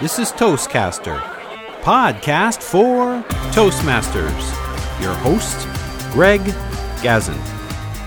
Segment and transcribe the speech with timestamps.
[0.00, 1.20] This is Toastcaster,
[1.82, 5.02] podcast for Toastmasters.
[5.02, 5.68] Your host,
[6.12, 6.40] Greg
[7.02, 7.38] Gazin.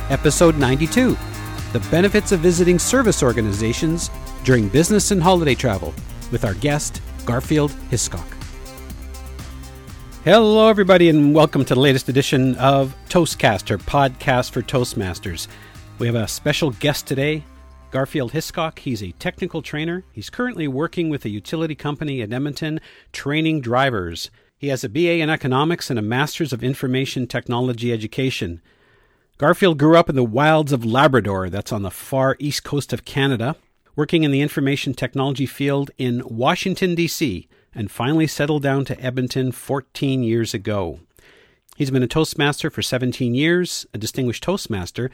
[0.09, 1.15] Episode 92
[1.71, 4.09] The Benefits of Visiting Service Organizations
[4.43, 5.93] During Business and Holiday Travel,
[6.31, 8.25] with our guest, Garfield Hiscock.
[10.23, 15.47] Hello, everybody, and welcome to the latest edition of Toastcaster, podcast for Toastmasters.
[15.99, 17.43] We have a special guest today,
[17.93, 18.79] Garfield Hiscock.
[18.79, 20.03] He's a technical trainer.
[20.11, 24.31] He's currently working with a utility company in Edmonton, training drivers.
[24.57, 28.61] He has a BA in economics and a master's of information technology education.
[29.37, 33.05] Garfield grew up in the wilds of Labrador, that's on the far east coast of
[33.05, 33.55] Canada,
[33.95, 39.51] working in the information technology field in Washington, D.C and finally settled down to Edmonton
[39.51, 40.99] 14 years ago.
[41.75, 45.09] He's been a Toastmaster for 17 years, a distinguished Toastmaster.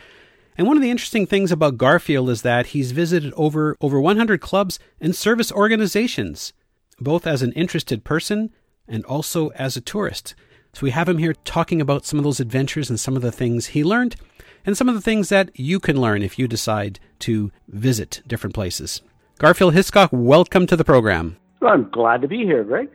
[0.59, 4.41] And one of the interesting things about Garfield is that he's visited over, over 100
[4.41, 6.51] clubs and service organizations,
[6.99, 8.49] both as an interested person
[8.85, 10.35] and also as a tourist.
[10.73, 13.31] So we have him here talking about some of those adventures and some of the
[13.31, 14.17] things he learned
[14.65, 18.53] and some of the things that you can learn if you decide to visit different
[18.53, 19.01] places.
[19.37, 21.37] Garfield Hiscock, welcome to the program.
[21.61, 22.89] Well, I'm glad to be here, Greg.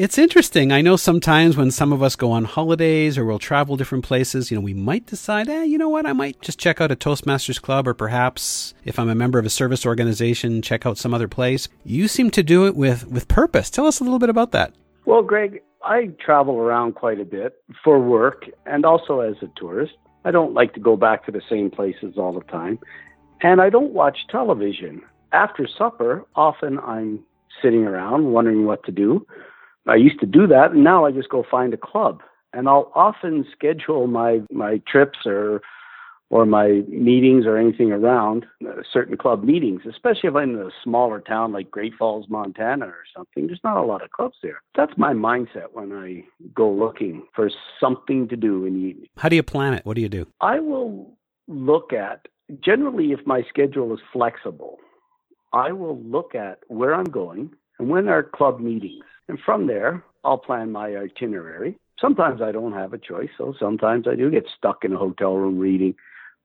[0.00, 0.72] It's interesting.
[0.72, 4.50] I know sometimes when some of us go on holidays or we'll travel different places,
[4.50, 6.96] you know, we might decide, eh, you know what, I might just check out a
[6.96, 11.12] Toastmasters club or perhaps if I'm a member of a service organization, check out some
[11.12, 11.68] other place.
[11.84, 13.68] You seem to do it with, with purpose.
[13.68, 14.72] Tell us a little bit about that.
[15.04, 19.92] Well, Greg, I travel around quite a bit for work and also as a tourist.
[20.24, 22.78] I don't like to go back to the same places all the time.
[23.42, 25.02] And I don't watch television.
[25.32, 27.22] After supper, often I'm
[27.60, 29.26] sitting around wondering what to do.
[29.90, 32.22] I used to do that, and now I just go find a club.
[32.52, 35.60] And I'll often schedule my my trips or
[36.30, 40.70] or my meetings or anything around uh, certain club meetings, especially if I'm in a
[40.84, 43.48] smaller town like Great Falls, Montana or something.
[43.48, 44.62] There's not a lot of clubs there.
[44.76, 49.08] That's my mindset when I go looking for something to do in the evening.
[49.16, 49.84] How do you plan it?
[49.84, 50.26] What do you do?
[50.40, 51.16] I will
[51.48, 52.28] look at
[52.60, 54.78] generally if my schedule is flexible
[55.52, 59.04] I will look at where I'm going and when are club meetings.
[59.30, 61.78] And from there, I'll plan my itinerary.
[62.00, 65.34] Sometimes I don't have a choice, so sometimes I do get stuck in a hotel
[65.34, 65.94] room reading.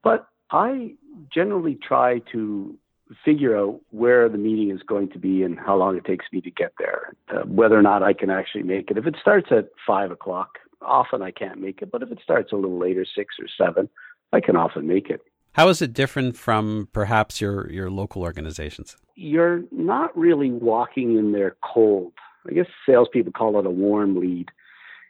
[0.03, 0.93] But I
[1.33, 2.77] generally try to
[3.23, 6.41] figure out where the meeting is going to be and how long it takes me
[6.41, 8.99] to get there, uh, whether or not I can actually make it.
[8.99, 11.91] If it starts at five o'clock, often I can't make it.
[11.91, 13.89] But if it starts a little later, six or seven,
[14.31, 15.21] I can often make it.
[15.53, 18.95] How is it different from perhaps your, your local organizations?
[19.15, 22.13] You're not really walking in there cold.
[22.47, 24.49] I guess salespeople call it a warm lead.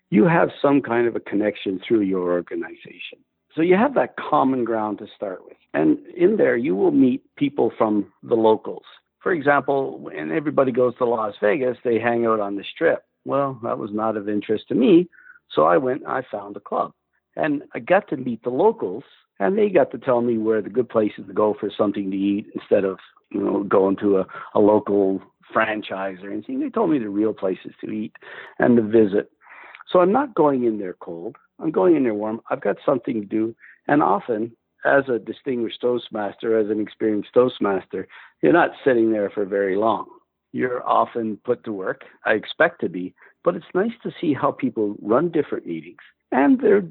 [0.09, 3.19] You have some kind of a connection through your organization.
[3.55, 5.57] So you have that common ground to start with.
[5.73, 8.83] And in there, you will meet people from the locals.
[9.21, 13.03] For example, when everybody goes to Las Vegas, they hang out on the strip.
[13.23, 15.09] Well, that was not of interest to me.
[15.49, 16.93] So I went, I found a club.
[17.35, 19.03] And I got to meet the locals
[19.39, 22.17] and they got to tell me where the good places to go for something to
[22.17, 22.97] eat instead of
[23.31, 25.21] you know going to a, a local
[25.55, 26.59] franchise or anything.
[26.59, 28.11] They told me the real places to eat
[28.59, 29.31] and to visit.
[29.89, 31.37] So I'm not going in there cold.
[31.59, 32.41] I'm going in there warm.
[32.49, 33.55] I've got something to do,
[33.87, 34.51] and often.
[34.87, 38.07] As a distinguished Toastmaster, as an experienced Toastmaster,
[38.43, 40.05] you're not sitting there for very long.
[40.51, 42.03] You're often put to work.
[42.23, 46.59] I expect to be, but it's nice to see how people run different meetings and
[46.59, 46.83] they're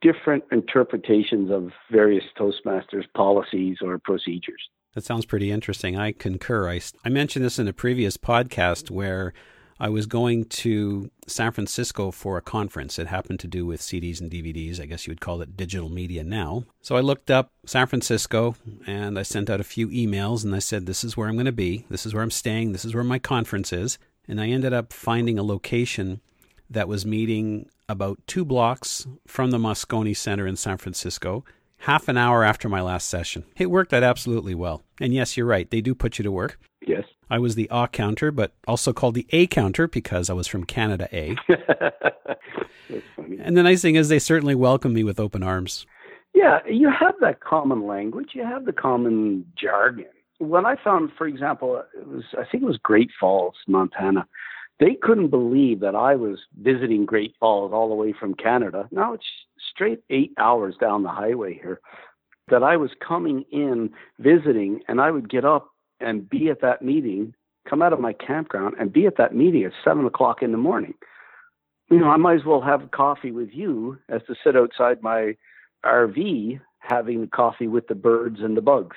[0.00, 4.70] different interpretations of various Toastmasters policies or procedures.
[4.96, 5.94] That sounds pretty interesting.
[5.94, 6.70] I concur.
[6.70, 9.34] I, I mentioned this in a previous podcast where
[9.78, 12.98] I was going to San Francisco for a conference.
[12.98, 14.80] It happened to do with CDs and DVDs.
[14.80, 16.64] I guess you would call it digital media now.
[16.80, 20.60] So I looked up San Francisco and I sent out a few emails and I
[20.60, 21.84] said, This is where I'm going to be.
[21.90, 22.72] This is where I'm staying.
[22.72, 23.98] This is where my conference is.
[24.26, 26.22] And I ended up finding a location
[26.70, 31.44] that was meeting about two blocks from the Moscone Center in San Francisco,
[31.86, 33.44] half an hour after my last session.
[33.56, 34.82] It worked out absolutely well.
[35.00, 36.58] And yes, you're right, they do put you to work.
[36.84, 37.04] Yes.
[37.30, 40.64] I was the A counter, but also called the A counter because I was from
[40.64, 41.36] Canada A.
[43.40, 45.86] and the nice thing is, they certainly welcome me with open arms.
[46.34, 50.06] Yeah, you have that common language, you have the common jargon.
[50.38, 54.26] When I found, for example, it was I think it was Great Falls, Montana
[54.78, 58.88] they couldn't believe that I was visiting Great Falls all the way from Canada.
[58.90, 59.24] Now it's
[59.76, 61.80] straight eight hours down the highway here.
[62.48, 65.68] That I was coming in visiting, and I would get up
[66.00, 67.34] and be at that meeting,
[67.68, 70.58] come out of my campground, and be at that meeting at seven o'clock in the
[70.58, 70.94] morning.
[71.90, 75.36] You know, I might as well have coffee with you as to sit outside my
[75.84, 78.96] RV having coffee with the birds and the bugs.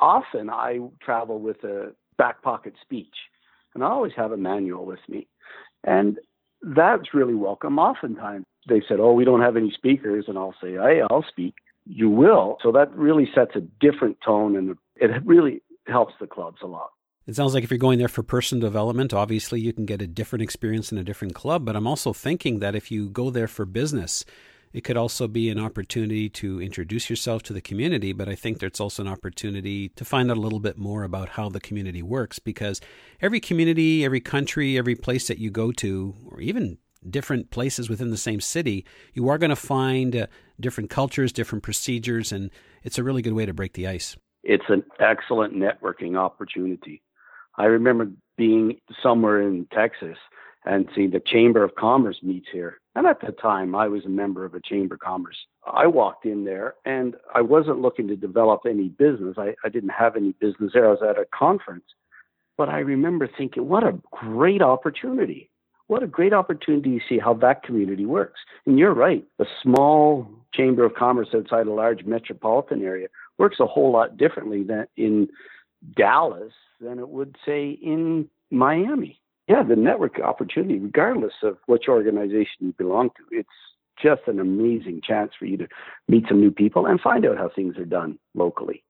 [0.00, 3.14] Often I travel with a back pocket speech
[3.74, 5.26] and I always have a manual with me.
[5.84, 6.18] And
[6.62, 7.78] that's really welcome.
[7.78, 10.26] Oftentimes they said, Oh, we don't have any speakers.
[10.28, 11.54] And I'll say, Hey, I'll speak.
[11.86, 12.58] You will.
[12.62, 16.90] So that really sets a different tone and it really helps the clubs a lot.
[17.26, 20.06] It sounds like if you're going there for personal development, obviously you can get a
[20.06, 21.64] different experience in a different club.
[21.64, 24.24] But I'm also thinking that if you go there for business,
[24.72, 28.58] it could also be an opportunity to introduce yourself to the community, but I think
[28.58, 32.02] there's also an opportunity to find out a little bit more about how the community
[32.02, 32.80] works because
[33.20, 36.78] every community, every country, every place that you go to, or even
[37.08, 38.84] different places within the same city,
[39.14, 40.26] you are going to find uh,
[40.60, 42.50] different cultures, different procedures, and
[42.82, 44.16] it's a really good way to break the ice.
[44.42, 47.02] It's an excellent networking opportunity.
[47.56, 50.16] I remember being somewhere in Texas
[50.64, 52.80] and seeing the Chamber of Commerce meets here.
[52.94, 55.36] And at the time, I was a member of a Chamber of Commerce.
[55.66, 59.36] I walked in there and I wasn't looking to develop any business.
[59.38, 60.86] I, I didn't have any business there.
[60.86, 61.84] I was at a conference.
[62.58, 65.50] But I remember thinking, what a great opportunity.
[65.88, 68.40] What a great opportunity to see how that community works.
[68.66, 69.24] And you're right.
[69.38, 73.08] A small Chamber of Commerce outside a large metropolitan area
[73.38, 75.28] works a whole lot differently than in
[75.96, 82.56] Dallas than it would, say, in Miami yeah, the network opportunity, regardless of which organization
[82.60, 83.48] you belong to, it's
[84.02, 85.68] just an amazing chance for you to
[86.08, 88.82] meet some new people and find out how things are done locally.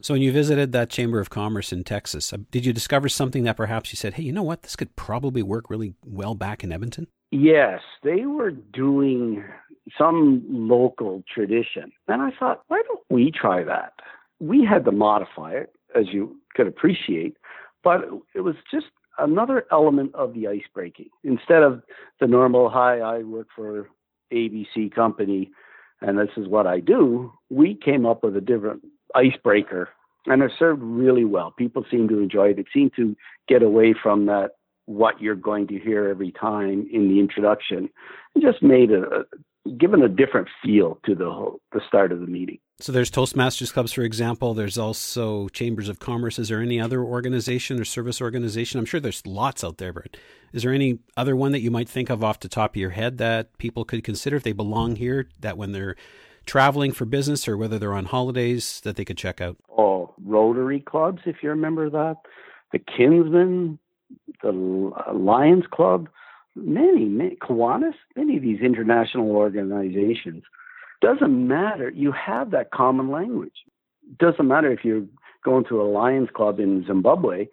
[0.00, 3.42] So, when you visited that Chamber of Commerce in Texas, uh, did you discover something
[3.44, 6.62] that perhaps you said, hey, you know what, this could probably work really well back
[6.62, 7.08] in Edmonton?
[7.32, 9.44] Yes, they were doing
[9.98, 11.90] some local tradition.
[12.06, 13.94] And I thought, why don't we try that?
[14.38, 17.36] We had to modify it, as you could appreciate,
[17.82, 18.02] but
[18.36, 18.86] it was just
[19.18, 21.08] another element of the ice breaking.
[21.24, 21.82] Instead of
[22.20, 23.88] the normal, hi, I work for
[24.32, 25.50] ABC company
[26.00, 28.82] and this is what I do, we came up with a different
[29.14, 29.88] icebreaker
[30.26, 31.52] and it served really well.
[31.52, 32.58] People seem to enjoy it.
[32.58, 33.16] It seemed to
[33.48, 34.52] get away from that
[34.86, 37.90] what you're going to hear every time in the introduction
[38.34, 39.24] and just made a,
[39.78, 42.58] given a different feel to the whole, the start of the meeting.
[42.80, 44.54] So there's Toastmasters clubs, for example.
[44.54, 46.38] There's also chambers of commerce.
[46.38, 48.78] Is there any other organization or service organization?
[48.78, 50.16] I'm sure there's lots out there, but
[50.52, 52.90] is there any other one that you might think of off the top of your
[52.90, 55.28] head that people could consider if they belong here?
[55.40, 55.96] That when they're
[56.48, 59.56] traveling for business or whether they're on holidays, that they could check out.
[59.76, 62.16] Oh, Rotary clubs, if you remember that.
[62.72, 63.78] The Kinsmen,
[64.42, 64.50] the
[65.12, 66.08] Lions Club
[66.64, 70.42] many, many Kiwanis, many of these international organizations.
[71.00, 71.90] Doesn't matter.
[71.90, 73.64] You have that common language.
[74.18, 75.06] Doesn't matter if you're
[75.44, 77.46] going to a Lions Club in Zimbabwe.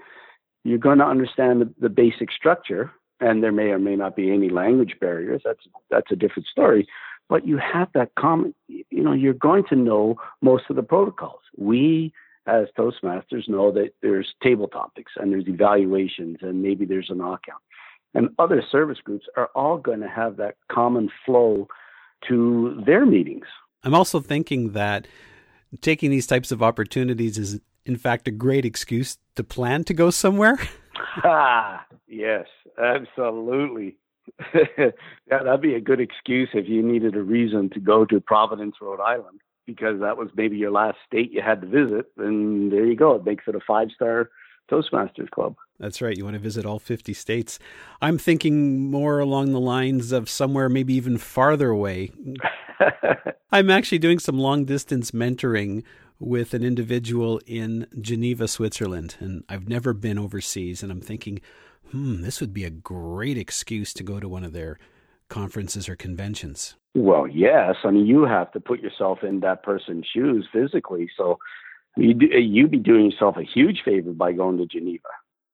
[0.64, 4.32] You're going to understand the, the basic structure, and there may or may not be
[4.32, 5.42] any language barriers.
[5.46, 5.60] That's
[5.92, 6.88] that's a different story.
[7.28, 8.54] But you have that common.
[8.68, 11.42] You know, you're going to know most of the protocols.
[11.58, 12.14] We
[12.48, 17.62] as Toastmasters know that there's table topics and there's evaluations and maybe there's a knockout
[18.16, 21.68] and other service groups are all going to have that common flow
[22.28, 23.46] to their meetings.
[23.84, 25.08] I'm also thinking that
[25.82, 30.10] taking these types of opportunities is, in fact, a great excuse to plan to go
[30.10, 30.58] somewhere.
[31.24, 32.46] ah, yes,
[32.82, 33.98] absolutely.
[34.54, 34.92] yeah,
[35.28, 39.02] that'd be a good excuse if you needed a reason to go to Providence, Rhode
[39.02, 42.12] Island, because that was maybe your last state you had to visit.
[42.18, 43.16] And there you go.
[43.16, 44.30] It makes it a five star
[44.70, 45.56] Toastmasters Club.
[45.80, 46.18] That's right.
[46.18, 47.60] You want to visit all 50 states.
[48.02, 52.12] I'm thinking more along the lines of somewhere maybe even farther away.
[53.52, 55.84] I'm actually doing some long distance mentoring
[56.20, 60.82] with an individual in Geneva, Switzerland, and I've never been overseas.
[60.82, 61.42] And I'm thinking,
[61.96, 64.78] hmm, this would be a great excuse to go to one of their
[65.30, 66.76] conferences or conventions.
[66.94, 67.76] Well, yes.
[67.86, 71.10] I mean, you have to put yourself in that person's shoes physically.
[71.18, 71.40] So
[71.96, 75.08] you you'd be doing yourself a huge favor by going to Geneva.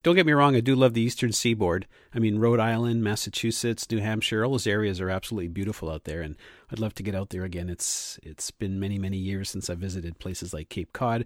[0.04, 1.86] Don't get me wrong, I do love the eastern seaboard.
[2.12, 6.24] I mean, Rhode Island, Massachusetts, New Hampshire, all those areas are absolutely beautiful out there,
[6.24, 6.38] and
[6.72, 7.70] I'd love to get out there again.
[7.70, 11.26] It's it's been many many years since I visited places like Cape Cod.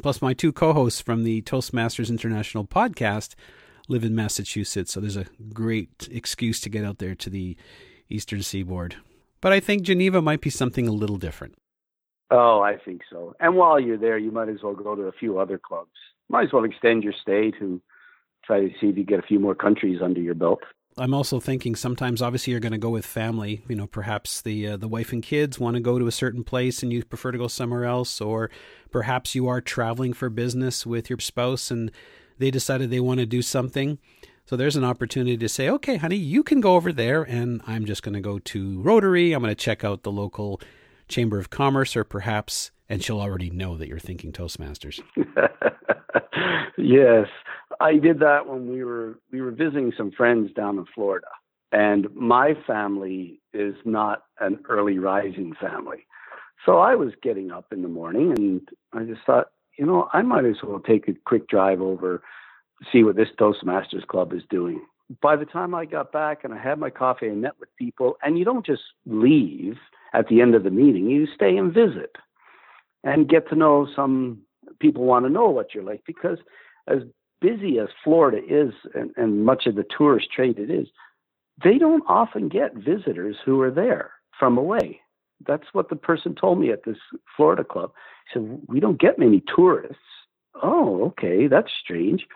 [0.00, 3.34] Plus, my two co-hosts from the Toastmasters International podcast
[3.88, 7.56] live in Massachusetts, so there's a great excuse to get out there to the
[8.08, 8.96] eastern seaboard.
[9.40, 11.54] But I think Geneva might be something a little different.
[12.30, 13.34] Oh, I think so.
[13.38, 15.90] And while you're there, you might as well go to a few other clubs.
[16.28, 17.80] Might as well extend your stay to
[18.44, 20.60] try to see if you get a few more countries under your belt.
[20.98, 23.62] I'm also thinking sometimes, obviously, you're going to go with family.
[23.68, 26.42] You know, perhaps the uh, the wife and kids want to go to a certain
[26.42, 28.50] place, and you prefer to go somewhere else, or
[28.90, 31.92] perhaps you are traveling for business with your spouse, and
[32.38, 33.98] they decided they want to do something.
[34.44, 37.84] So there's an opportunity to say, okay, honey, you can go over there, and I'm
[37.84, 39.32] just going to go to Rotary.
[39.32, 40.60] I'm going to check out the local
[41.08, 45.00] Chamber of Commerce, or perhaps and she'll already know that you're thinking Toastmasters.
[46.78, 47.26] yes,
[47.80, 51.26] I did that when we were we were visiting some friends down in Florida,
[51.72, 56.06] and my family is not an early rising family.
[56.64, 60.22] So I was getting up in the morning and I just thought, you know, I
[60.22, 62.22] might as well take a quick drive over,
[62.92, 64.80] see what this Toastmasters Club is doing.
[65.22, 68.16] By the time I got back and I had my coffee and met with people,
[68.22, 69.76] and you don't just leave
[70.14, 72.16] at the end of the meeting, you stay and visit
[73.04, 74.40] and get to know some
[74.80, 76.38] people want to know what you're like because
[76.88, 76.98] as
[77.40, 80.88] busy as Florida is and, and much of the tourist trade it is,
[81.62, 85.00] they don't often get visitors who are there from away.
[85.44, 86.96] That's what the person told me at this
[87.36, 87.92] Florida club.
[88.32, 89.98] He said, We don't get many tourists.
[90.62, 92.26] Oh, okay, that's strange.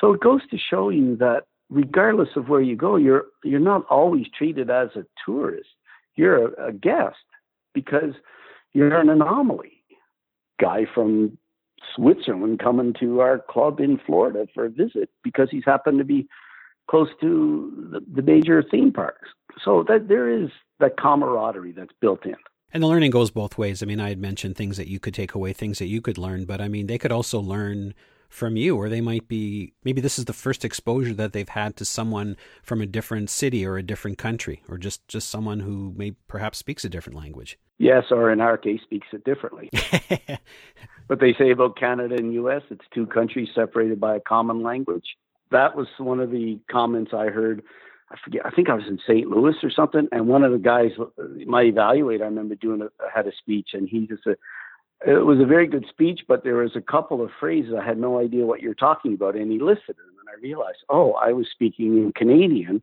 [0.00, 3.84] So it goes to show you that regardless of where you go, you're you're not
[3.90, 5.68] always treated as a tourist.
[6.16, 7.16] You're a, a guest
[7.74, 8.14] because
[8.72, 9.72] you're an anomaly.
[10.60, 11.38] Guy from
[11.94, 16.28] Switzerland coming to our club in Florida for a visit because he's happened to be
[16.88, 19.28] close to the, the major theme parks.
[19.64, 22.36] So that there is that camaraderie that's built in.
[22.72, 23.82] And the learning goes both ways.
[23.82, 26.18] I mean, I had mentioned things that you could take away, things that you could
[26.18, 27.94] learn, but I mean, they could also learn
[28.28, 31.76] from you, or they might be maybe this is the first exposure that they've had
[31.76, 35.94] to someone from a different city or a different country, or just just someone who
[35.96, 37.58] may perhaps speaks a different language.
[37.78, 39.70] Yes, or in our case, speaks it differently.
[41.08, 45.16] but they say about Canada and U.S., it's two countries separated by a common language.
[45.50, 47.62] That was one of the comments I heard
[48.10, 48.42] I forget.
[48.44, 49.28] I think I was in St.
[49.28, 50.92] Louis or something, and one of the guys,
[51.46, 54.36] my evaluator, I remember doing a, had a speech, and he just said
[55.06, 57.98] it was a very good speech, but there was a couple of phrases I had
[57.98, 61.32] no idea what you're talking about, and he listed them, and I realized, oh, I
[61.32, 62.82] was speaking in Canadian,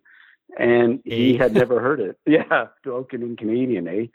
[0.60, 2.18] and he had never heard it.
[2.26, 4.06] Yeah, spoken in Canadian, eh?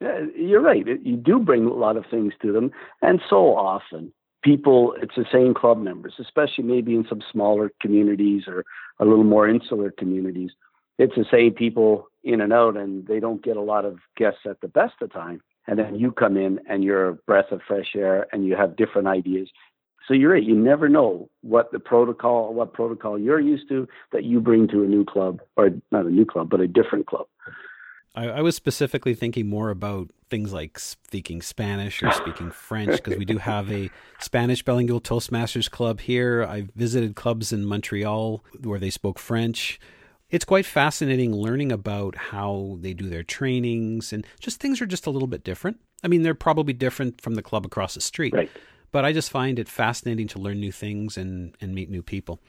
[0.00, 0.86] Yeah, you're right.
[0.86, 2.70] You do bring a lot of things to them,
[3.02, 4.12] and so often
[4.46, 8.64] people, it's the same club members, especially maybe in some smaller communities or
[9.00, 10.52] a little more insular communities.
[10.98, 14.40] It's the same people in and out, and they don't get a lot of guests
[14.48, 15.42] at the best of time.
[15.66, 18.76] And then you come in and you're a breath of fresh air and you have
[18.76, 19.48] different ideas.
[20.06, 20.42] So you're right.
[20.42, 24.84] You never know what the protocol, what protocol you're used to that you bring to
[24.84, 27.26] a new club, or not a new club, but a different club.
[28.16, 33.18] I, I, was specifically thinking more about things like speaking Spanish or speaking French because
[33.18, 36.42] we do have a Spanish bilingual Toastmasters club here.
[36.42, 39.78] I visited clubs in Montreal where they spoke French.
[40.30, 45.06] It's quite fascinating learning about how they do their trainings and just things are just
[45.06, 45.78] a little bit different.
[46.02, 48.50] I mean, they're probably different from the club across the street, right.
[48.90, 52.40] but I just find it fascinating to learn new things and, and meet new people.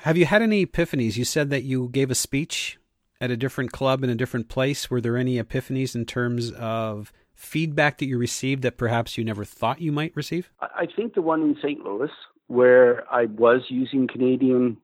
[0.00, 1.16] Have you had any epiphanies?
[1.16, 2.78] You said that you gave a speech
[3.20, 4.90] at a different club in a different place?
[4.90, 9.44] Were there any epiphanies in terms of feedback that you received that perhaps you never
[9.44, 10.50] thought you might receive?
[10.60, 11.84] I think the one in St.
[11.84, 12.10] Louis,
[12.48, 14.78] where I was using Canadian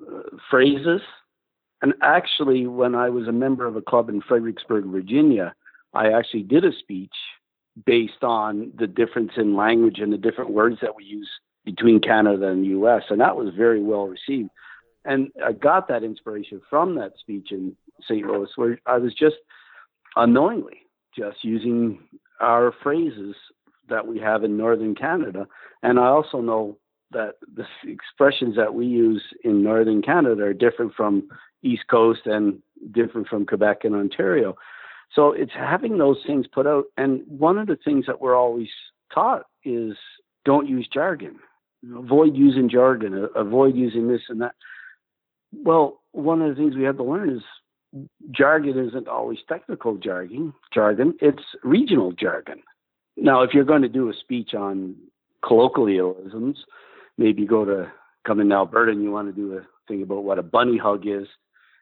[0.00, 0.20] uh,
[0.50, 1.00] phrases.
[1.82, 5.54] And actually, when I was a member of a club in Fredericksburg, Virginia,
[5.92, 7.14] I actually did a speech
[7.86, 11.28] based on the difference in language and the different words that we use
[11.64, 13.02] between Canada and the US.
[13.10, 14.50] And that was very well received
[15.04, 18.26] and I got that inspiration from that speech in St.
[18.26, 19.36] Louis, where I was just
[20.16, 20.82] unknowingly
[21.16, 22.00] just using
[22.40, 23.36] our phrases
[23.88, 25.46] that we have in northern Canada,
[25.82, 26.78] and I also know
[27.12, 31.28] that the expressions that we use in northern Canada are different from
[31.62, 32.60] East Coast and
[32.92, 34.56] different from Quebec and Ontario.
[35.14, 36.84] So it's having those things put out.
[36.96, 38.68] And one of the things that we're always
[39.12, 39.96] taught is
[40.44, 41.38] don't use jargon.
[41.96, 43.28] Avoid using jargon.
[43.34, 44.54] Avoid using this and that.
[45.62, 47.42] Well, one of the things we have to learn is
[48.30, 50.52] jargon isn't always technical jargon.
[50.72, 52.62] Jargon, it's regional jargon.
[53.16, 54.96] Now, if you're going to do a speech on
[55.44, 56.64] colloquialisms,
[57.16, 57.90] maybe go to
[58.26, 61.06] come in Alberta and you want to do a thing about what a bunny hug
[61.06, 61.28] is,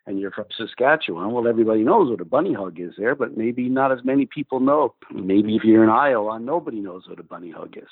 [0.07, 1.31] and you're from Saskatchewan.
[1.31, 4.61] Well, everybody knows what a bunny hug is there, but maybe not as many people
[4.61, 4.95] know.
[5.12, 7.88] Maybe if you're in Iowa, nobody knows what a bunny hug is.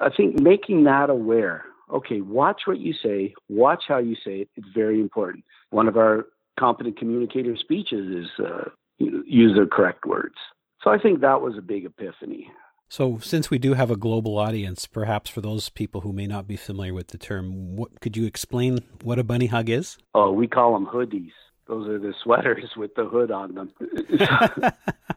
[0.00, 4.48] I think making that aware okay, watch what you say, watch how you say it.
[4.56, 5.44] It's very important.
[5.70, 6.26] One of our
[6.58, 10.34] competent communicator speeches is uh, use the correct words.
[10.82, 12.50] So I think that was a big epiphany.
[12.88, 16.46] So, since we do have a global audience, perhaps for those people who may not
[16.46, 19.96] be familiar with the term, what could you explain what a bunny hug is?
[20.14, 21.32] Oh, we call them hoodies.
[21.68, 23.72] Those are the sweaters with the hood on them.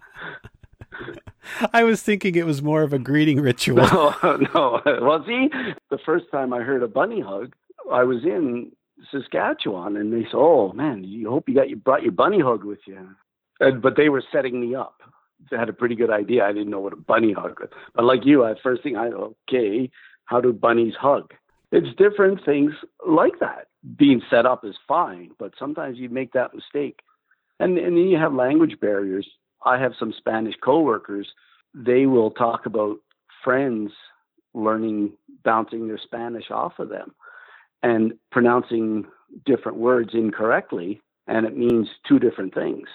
[1.73, 3.85] I was thinking it was more of a greeting ritual.
[4.23, 4.81] No, no.
[5.01, 5.49] Well, see,
[5.89, 7.53] the first time I heard a bunny hug,
[7.91, 8.71] I was in
[9.11, 12.63] Saskatchewan, and they said, "Oh man, you hope you got you brought your bunny hug
[12.63, 13.09] with you."
[13.59, 15.01] And, but they were setting me up.
[15.49, 16.45] They had a pretty good idea.
[16.45, 17.69] I didn't know what a bunny hug was.
[17.93, 19.89] But like you, I first thing I okay,
[20.25, 21.33] how do bunnies hug?
[21.71, 22.71] It's different things
[23.05, 23.67] like that.
[23.97, 26.99] Being set up is fine, but sometimes you make that mistake.
[27.59, 29.27] And and then you have language barriers.
[29.65, 31.27] I have some Spanish coworkers.
[31.73, 32.97] They will talk about
[33.43, 33.91] friends
[34.53, 37.13] learning bouncing their Spanish off of them
[37.83, 39.05] and pronouncing
[39.45, 42.87] different words incorrectly and it means two different things.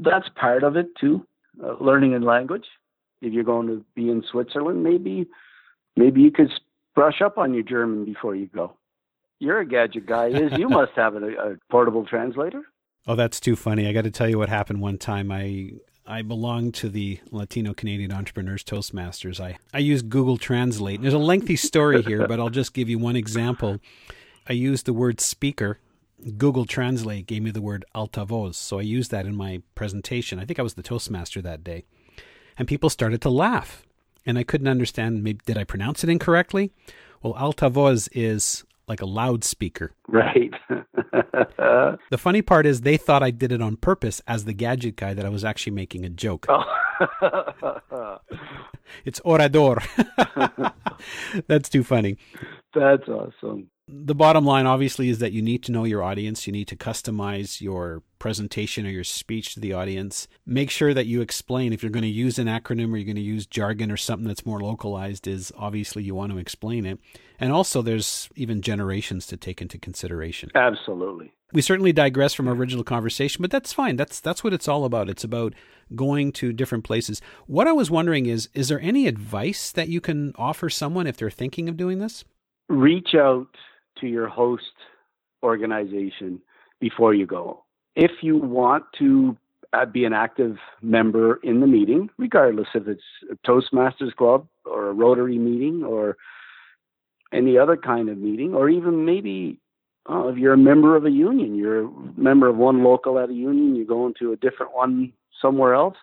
[0.00, 1.26] That's part of it too.
[1.62, 2.66] Uh, learning a language.
[3.20, 5.26] If you're going to be in Switzerland, maybe
[5.96, 6.52] maybe you could
[6.94, 8.74] brush up on your German before you go.
[9.40, 12.62] You're a gadget guy, is you must have a, a portable translator.
[13.06, 13.88] Oh, that's too funny.
[13.88, 15.32] I got to tell you what happened one time.
[15.32, 15.72] I
[16.08, 19.38] I belong to the Latino Canadian Entrepreneurs Toastmasters.
[19.38, 21.02] I, I use Google Translate.
[21.02, 23.78] There's a lengthy story here, but I'll just give you one example.
[24.48, 25.78] I used the word speaker
[26.36, 30.38] Google Translate gave me the word altavoz, so I used that in my presentation.
[30.38, 31.84] I think I was the Toastmaster that day.
[32.56, 33.84] And people started to laugh.
[34.26, 36.72] And I couldn't understand, maybe, did I pronounce it incorrectly?
[37.22, 39.92] Well, altavoz is like a loudspeaker.
[40.06, 40.52] Right.
[42.10, 45.14] the funny part is they thought I did it on purpose as the gadget guy
[45.14, 46.46] that I was actually making a joke.
[46.48, 46.64] Oh.
[49.04, 49.82] it's orador.
[51.46, 52.16] That's too funny.
[52.74, 56.46] That's awesome the bottom line obviously is that you need to know your audience.
[56.46, 60.28] You need to customize your presentation or your speech to the audience.
[60.44, 61.72] Make sure that you explain.
[61.72, 64.28] If you're going to use an acronym or you're going to use jargon or something
[64.28, 66.98] that's more localized is obviously you want to explain it.
[67.40, 70.50] And also there's even generations to take into consideration.
[70.54, 71.32] Absolutely.
[71.52, 73.96] We certainly digress from our original conversation but that's fine.
[73.96, 75.08] That's that's what it's all about.
[75.08, 75.54] It's about
[75.94, 77.22] going to different places.
[77.46, 81.16] What i was wondering is is there any advice that you can offer someone if
[81.16, 82.24] they're thinking of doing this?
[82.68, 83.48] Reach out
[84.00, 84.72] to your host
[85.42, 86.40] organization
[86.80, 87.64] before you go.
[87.96, 89.36] If you want to
[89.72, 94.88] uh, be an active member in the meeting, regardless if it's a Toastmasters Club or
[94.88, 96.16] a Rotary meeting or
[97.32, 99.58] any other kind of meeting, or even maybe
[100.08, 103.28] oh, if you're a member of a union, you're a member of one local at
[103.28, 105.96] a union, you're going to a different one somewhere else.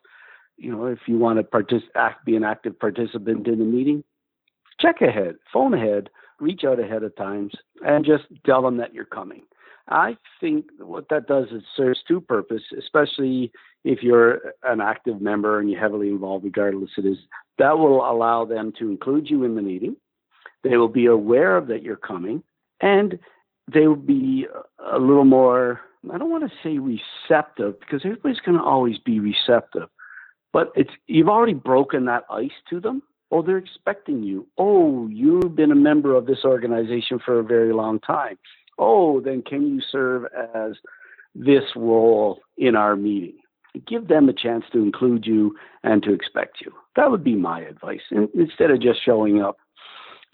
[0.57, 4.03] You know, if you want to partic- act, be an active participant in the meeting,
[4.79, 7.53] check ahead, phone ahead, reach out ahead of times
[7.85, 9.43] and just tell them that you're coming.
[9.87, 13.51] I think what that does is serves two purposes, especially
[13.83, 17.17] if you're an active member and you're heavily involved, regardless it is.
[17.59, 19.95] That will allow them to include you in the meeting.
[20.63, 22.41] They will be aware of that you're coming,
[22.81, 23.19] and
[23.71, 24.47] they will be
[24.91, 25.81] a little more.
[26.11, 29.89] I don't want to say receptive because everybody's going to always be receptive,
[30.51, 33.03] but it's you've already broken that ice to them
[33.35, 34.47] Oh, they're expecting you.
[34.57, 38.37] Oh, you've been a member of this organization for a very long time.
[38.79, 40.23] Oh, then can you serve
[40.55, 40.71] as
[41.35, 43.35] this role in our meeting?
[43.85, 46.71] Give them a chance to include you and to expect you.
[46.95, 49.57] That would be my advice instead of just showing up.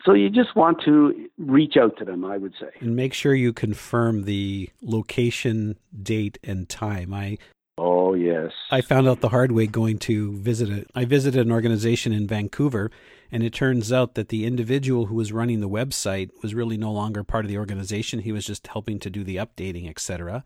[0.06, 2.70] So you just want to reach out to them, I would say.
[2.82, 7.16] And make sure you confirm the location, date, and time.
[7.16, 7.40] I
[7.84, 8.52] Oh, yes.
[8.70, 10.88] I found out the hard way going to visit it.
[10.94, 12.92] I visited an organization in Vancouver,
[13.32, 16.92] and it turns out that the individual who was running the website was really no
[16.92, 18.20] longer part of the organization.
[18.20, 20.44] He was just helping to do the updating, etc.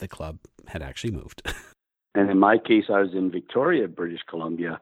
[0.00, 1.50] The club had actually moved.
[2.14, 4.78] and in my case, I was in Victoria, British Columbia,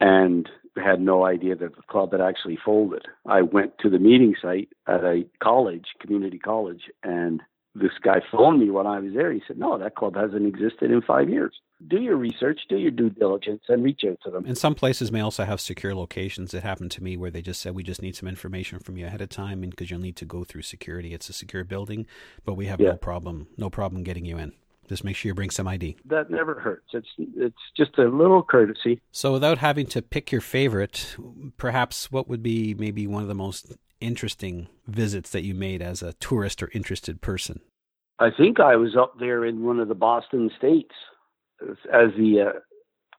[0.00, 0.48] and
[0.82, 3.04] had no idea that the club had actually folded.
[3.26, 7.42] I went to the meeting site at a college, community college, and
[7.80, 9.32] this guy phoned me when I was there.
[9.32, 11.54] He said, "No, that club hasn't existed in five years.
[11.86, 15.12] Do your research, do your due diligence, and reach out to them." And some places
[15.12, 16.52] may also have secure locations.
[16.54, 19.06] It happened to me where they just said, "We just need some information from you
[19.06, 21.14] ahead of time, and because you'll need to go through security.
[21.14, 22.06] It's a secure building,
[22.44, 22.90] but we have yeah.
[22.90, 24.52] no problem, no problem getting you in."
[24.88, 25.96] Just make sure you bring some ID.
[26.06, 26.88] That never hurts.
[26.94, 29.00] It's it's just a little courtesy.
[29.12, 31.14] So without having to pick your favorite,
[31.58, 36.02] perhaps what would be maybe one of the most interesting visits that you made as
[36.02, 37.60] a tourist or interested person?
[38.18, 40.94] I think I was up there in one of the Boston states,
[41.62, 42.58] as the uh,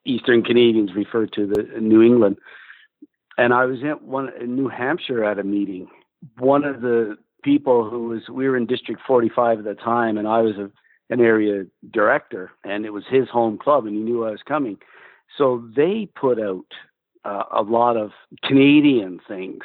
[0.06, 2.38] Eastern Canadians refer to the New England,
[3.38, 5.88] and I was in one in New Hampshire at a meeting.
[6.38, 10.28] One of the people who was we were in District 45 at the time, and
[10.28, 10.70] I was a,
[11.10, 14.78] an area director, and it was his home club, and he knew I was coming,
[15.38, 16.66] so they put out
[17.24, 18.12] uh, a lot of
[18.44, 19.64] Canadian things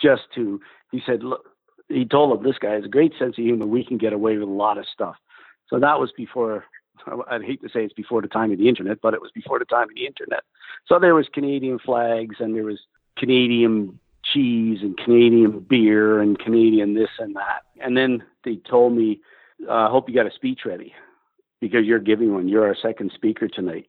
[0.00, 1.44] just to he said look
[1.88, 3.66] he told him this guy has a great sense of humor.
[3.66, 5.16] We can get away with a lot of stuff.
[5.68, 6.64] So that was before
[7.30, 9.58] i'd hate to say it's before the time of the internet but it was before
[9.58, 10.42] the time of the internet.
[10.86, 12.80] So there was canadian flags and there was
[13.16, 17.62] canadian cheese and canadian beer and canadian this and that.
[17.80, 19.20] And then they told me
[19.66, 20.94] uh, i uh, hope you got a speech ready
[21.60, 22.48] because you're giving one.
[22.48, 23.86] You're our second speaker tonight.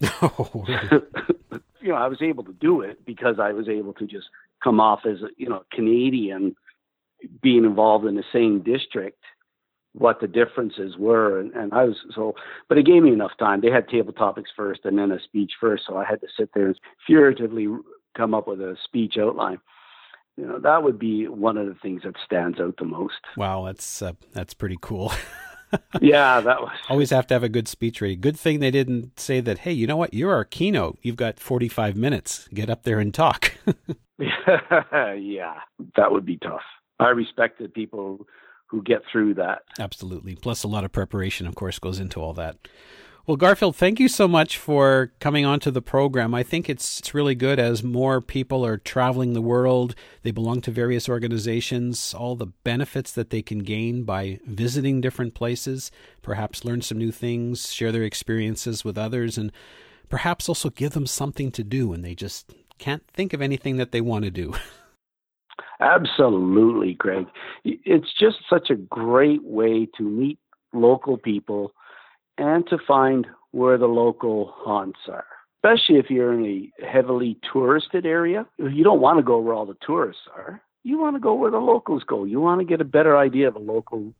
[0.20, 0.64] Oh,
[1.80, 4.26] you know, I was able to do it because I was able to just
[4.62, 6.54] come off as a you know Canadian,
[7.42, 9.22] being involved in the same district,
[9.92, 12.34] what the differences were, and, and I was so.
[12.68, 13.60] But it gave me enough time.
[13.60, 16.50] They had table topics first, and then a speech first, so I had to sit
[16.54, 17.68] there and furtively
[18.16, 19.58] come up with a speech outline.
[20.36, 23.20] You know, that would be one of the things that stands out the most.
[23.36, 25.12] Wow, that's uh, that's pretty cool.
[26.00, 28.16] yeah, that was always have to have a good speech ready.
[28.16, 29.58] Good thing they didn't say that.
[29.58, 30.14] Hey, you know what?
[30.14, 30.98] You're our keynote.
[31.02, 32.48] You've got 45 minutes.
[32.54, 33.52] Get up there and talk.
[34.92, 35.54] yeah,
[35.96, 36.62] that would be tough.
[36.98, 38.26] I respect the people
[38.66, 39.62] who get through that.
[39.78, 40.34] Absolutely.
[40.34, 42.56] Plus, a lot of preparation, of course, goes into all that.
[43.24, 46.34] Well, Garfield, thank you so much for coming onto the program.
[46.34, 49.94] I think it's it's really good as more people are traveling the world.
[50.22, 52.14] They belong to various organizations.
[52.14, 57.12] All the benefits that they can gain by visiting different places, perhaps learn some new
[57.12, 59.52] things, share their experiences with others, and
[60.08, 63.92] perhaps also give them something to do when they just can't think of anything that
[63.92, 64.52] they want to do.
[65.80, 67.26] Absolutely, Greg.
[67.64, 70.38] It's just such a great way to meet
[70.72, 71.72] local people
[72.38, 75.26] and to find where the local haunts are.
[75.58, 79.66] Especially if you're in a heavily touristed area, you don't want to go where all
[79.66, 80.60] the tourists are.
[80.82, 82.24] You want to go where the locals go.
[82.24, 84.12] You want to get a better idea of the local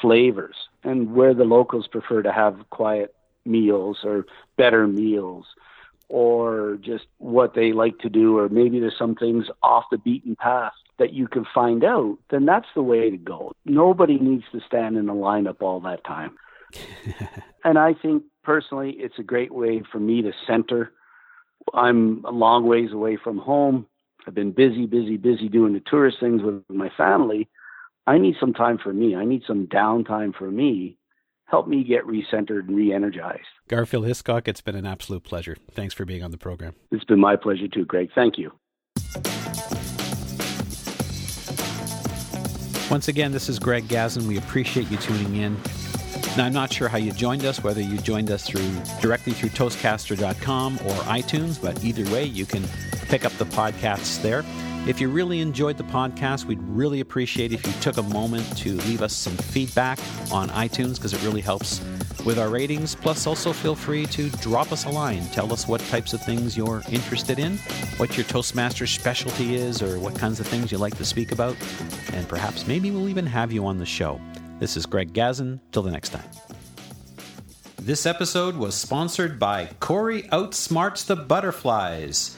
[0.00, 5.46] flavors and where the locals prefer to have quiet meals or better meals
[6.12, 10.36] or just what they like to do, or maybe there's some things off the beaten
[10.36, 13.50] path that you can find out, then that's the way to go.
[13.64, 16.36] Nobody needs to stand in a lineup all that time.
[17.64, 20.92] and I think personally, it's a great way for me to center.
[21.72, 23.86] I'm a long ways away from home.
[24.26, 27.48] I've been busy, busy, busy doing the tourist things with my family.
[28.06, 29.16] I need some time for me.
[29.16, 30.98] I need some downtime for me.
[31.52, 33.42] Help me get recentered and re-energized.
[33.68, 35.54] Garfield Hiscock, it's been an absolute pleasure.
[35.70, 36.74] Thanks for being on the program.
[36.90, 38.08] It's been my pleasure too, Greg.
[38.14, 38.50] Thank you.
[42.90, 44.26] Once again, this is Greg Gazin.
[44.26, 45.56] We appreciate you tuning in.
[46.38, 48.70] Now, I'm not sure how you joined us, whether you joined us through
[49.02, 52.64] directly through Toastcaster.com or iTunes, but either way, you can
[53.08, 54.42] pick up the podcasts there.
[54.84, 58.76] If you really enjoyed the podcast, we'd really appreciate if you took a moment to
[58.78, 60.00] leave us some feedback
[60.32, 61.80] on iTunes because it really helps
[62.24, 62.96] with our ratings.
[62.96, 65.24] Plus, also feel free to drop us a line.
[65.28, 67.58] Tell us what types of things you're interested in,
[67.98, 71.56] what your Toastmaster specialty is, or what kinds of things you like to speak about.
[72.12, 74.20] And perhaps maybe we'll even have you on the show.
[74.58, 75.60] This is Greg Gazin.
[75.70, 76.28] Till the next time.
[77.76, 82.36] This episode was sponsored by Corey Outsmarts the Butterflies,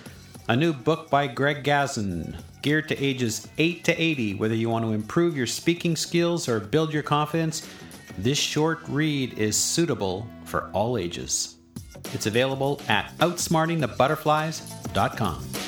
[0.48, 4.34] a new book by Greg Gazin, geared to ages 8 to 80.
[4.34, 7.68] Whether you want to improve your speaking skills or build your confidence,
[8.18, 11.56] this short read is suitable for all ages.
[12.12, 15.63] It's available at outsmartingthebutterflies.com.